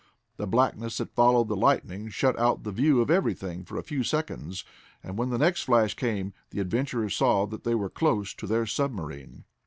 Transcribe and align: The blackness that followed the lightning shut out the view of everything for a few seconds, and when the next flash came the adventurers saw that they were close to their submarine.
The 0.37 0.47
blackness 0.47 0.97
that 0.97 1.13
followed 1.13 1.47
the 1.47 1.55
lightning 1.55 2.09
shut 2.09 2.35
out 2.39 2.63
the 2.63 2.71
view 2.71 3.01
of 3.01 3.11
everything 3.11 3.63
for 3.63 3.77
a 3.77 3.83
few 3.83 4.03
seconds, 4.03 4.65
and 5.03 5.15
when 5.15 5.29
the 5.29 5.37
next 5.37 5.61
flash 5.61 5.93
came 5.93 6.33
the 6.49 6.59
adventurers 6.59 7.15
saw 7.15 7.45
that 7.45 7.65
they 7.65 7.75
were 7.75 7.87
close 7.87 8.33
to 8.33 8.47
their 8.47 8.65
submarine. 8.65 9.43